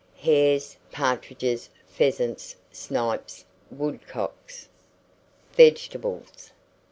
[0.17, 4.67] Hares, partridges, pheasants, snipes, woodcocks.
[5.53, 6.53] VEGETABLES.